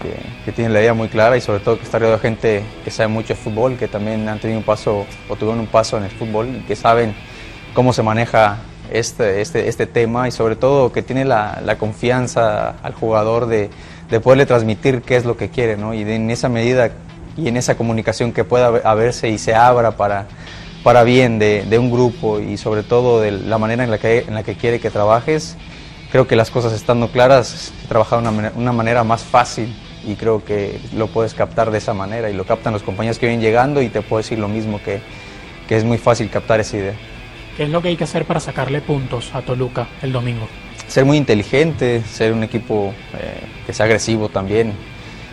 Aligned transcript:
que, 0.00 0.14
que 0.44 0.52
tiene 0.52 0.70
la 0.70 0.80
idea 0.80 0.94
muy 0.94 1.08
clara 1.08 1.36
y 1.36 1.40
sobre 1.40 1.60
todo 1.60 1.78
que 1.78 1.84
está 1.84 1.98
rodeado 1.98 2.16
de 2.18 2.22
gente 2.22 2.62
que 2.84 2.90
sabe 2.90 3.08
mucho 3.08 3.28
de 3.28 3.34
fútbol, 3.36 3.76
que 3.76 3.88
también 3.88 4.28
han 4.28 4.38
tenido 4.38 4.58
un 4.58 4.64
paso 4.64 5.06
o 5.28 5.36
tuvieron 5.36 5.60
un 5.60 5.66
paso 5.66 5.96
en 5.96 6.04
el 6.04 6.10
fútbol 6.10 6.48
y 6.48 6.60
que 6.66 6.76
saben 6.76 7.14
cómo 7.74 7.92
se 7.92 8.02
maneja 8.02 8.58
este, 8.90 9.40
este, 9.40 9.68
este 9.68 9.86
tema 9.86 10.28
y 10.28 10.30
sobre 10.30 10.56
todo 10.56 10.92
que 10.92 11.02
tiene 11.02 11.24
la, 11.24 11.60
la 11.64 11.76
confianza 11.76 12.70
al 12.82 12.94
jugador 12.94 13.46
de, 13.46 13.68
de 14.10 14.20
poderle 14.20 14.46
transmitir 14.46 15.02
qué 15.02 15.16
es 15.16 15.24
lo 15.24 15.36
que 15.36 15.48
quiere, 15.50 15.76
¿no? 15.76 15.92
Y 15.94 16.04
de- 16.04 16.14
en 16.16 16.30
esa 16.30 16.48
medida 16.48 16.90
y 17.36 17.48
en 17.48 17.56
esa 17.56 17.76
comunicación 17.76 18.32
que 18.32 18.44
pueda 18.44 18.66
haber- 18.68 18.86
haberse 18.86 19.28
y 19.28 19.38
se 19.38 19.54
abra 19.54 19.92
para, 19.96 20.26
para 20.84 21.02
bien 21.02 21.38
de, 21.38 21.64
de 21.68 21.78
un 21.78 21.90
grupo 21.90 22.38
y 22.40 22.56
sobre 22.56 22.82
todo 22.84 23.20
de 23.20 23.32
la 23.32 23.58
manera 23.58 23.82
en 23.84 23.90
la 23.90 23.98
que, 23.98 24.20
en 24.20 24.34
la 24.34 24.42
que 24.44 24.54
quiere 24.54 24.78
que 24.80 24.88
trabajes, 24.90 25.56
creo 26.12 26.28
que 26.28 26.36
las 26.36 26.50
cosas 26.50 26.72
estando 26.72 27.10
claras, 27.10 27.48
se 27.48 27.88
trabaja 27.88 28.20
de 28.20 28.28
una, 28.28 28.52
una 28.54 28.72
manera 28.72 29.02
más 29.04 29.22
fácil 29.24 29.76
y 30.06 30.14
creo 30.14 30.44
que 30.44 30.78
lo 30.94 31.08
puedes 31.08 31.34
captar 31.34 31.70
de 31.70 31.78
esa 31.78 31.92
manera 31.92 32.30
y 32.30 32.34
lo 32.34 32.44
captan 32.44 32.72
los 32.72 32.82
compañeros 32.82 33.18
que 33.18 33.26
vienen 33.26 33.44
llegando 33.44 33.82
y 33.82 33.88
te 33.88 34.02
puedo 34.02 34.22
decir 34.22 34.38
lo 34.38 34.48
mismo, 34.48 34.80
que, 34.82 35.00
que 35.68 35.76
es 35.76 35.84
muy 35.84 35.98
fácil 35.98 36.30
captar 36.30 36.60
esa 36.60 36.76
idea. 36.76 36.94
¿Qué 37.56 37.64
es 37.64 37.70
lo 37.70 37.82
que 37.82 37.88
hay 37.88 37.96
que 37.96 38.04
hacer 38.04 38.24
para 38.24 38.38
sacarle 38.38 38.80
puntos 38.80 39.34
a 39.34 39.42
Toluca 39.42 39.88
el 40.02 40.12
domingo? 40.12 40.46
Ser 40.86 41.04
muy 41.04 41.16
inteligente, 41.16 42.02
ser 42.04 42.32
un 42.32 42.44
equipo 42.44 42.94
eh, 43.18 43.40
que 43.66 43.72
sea 43.72 43.86
agresivo 43.86 44.28
también 44.28 44.72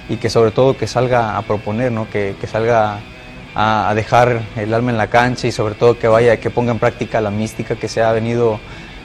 y 0.10 0.18
que 0.18 0.30
sobre 0.30 0.52
todo 0.52 0.76
que 0.76 0.88
salga 0.88 1.38
a 1.38 1.42
proponer, 1.44 1.92
¿no? 1.92 2.10
que, 2.10 2.36
que 2.42 2.48
salga 2.48 3.00
a, 3.54 3.90
a 3.90 3.96
dejar 3.96 4.42
el 4.56 4.74
alma 4.74 4.90
en 4.92 4.98
la 4.98 5.08
cancha 5.08 5.48
y 5.48 5.52
sobre 5.52 5.76
todo 5.76 6.00
que 6.00 6.08
vaya, 6.08 6.38
que 6.38 6.50
ponga 6.50 6.72
en 6.72 6.80
práctica 6.80 7.22
la 7.22 7.30
mística 7.30 7.76
que 7.76 7.88
se 7.88 8.02
ha 8.02 8.12
venido 8.12 8.60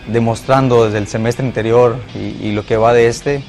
demostrando 0.06 0.86
desde 0.86 0.98
el 0.98 1.06
semestre 1.06 1.44
anterior 1.44 1.98
y, 2.14 2.46
y 2.46 2.52
lo 2.52 2.64
que 2.64 2.78
va 2.78 2.94
de 2.94 3.08
este, 3.08 3.42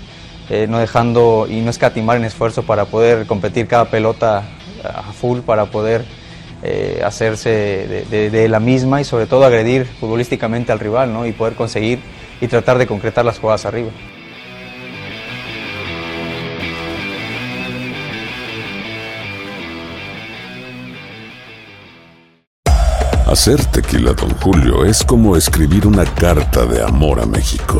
eh, 0.50 0.68
no 0.70 0.80
dejando 0.80 1.48
y 1.50 1.62
no 1.62 1.70
escatimar 1.70 2.18
en 2.18 2.26
esfuerzo 2.26 2.64
para 2.64 2.86
poder 2.86 3.26
competir 3.28 3.68
cada 3.68 3.86
pelota 3.86 4.44
a 4.84 5.12
full, 5.14 5.40
para 5.40 5.66
poder 5.66 6.06
eh, 6.64 7.02
hacerse 7.06 7.50
de, 7.50 8.06
de- 8.10 8.30
de 8.30 8.50
la 8.50 8.60
misma 8.60 9.00
y 9.02 9.04
sobre 9.04 9.26
todo 9.28 9.46
agredir 9.46 9.86
futbolísticamente 9.86 10.72
al 10.72 10.80
rival 10.80 11.14
¿no? 11.14 11.26
y 11.26 11.32
poder 11.32 11.54
conseguir 11.56 12.00
y 12.42 12.48
tratar 12.48 12.78
de 12.78 12.88
concretar 12.88 13.26
las 13.26 13.40
jugadas 13.40 13.66
arriba. 13.66 13.92
Hacer 23.28 23.64
tequila, 23.66 24.14
Don 24.14 24.32
Julio, 24.42 24.86
es 24.86 25.04
como 25.04 25.36
escribir 25.36 25.86
una 25.86 26.04
carta 26.06 26.66
de 26.66 26.82
amor 26.82 27.20
a 27.20 27.26
México. 27.26 27.80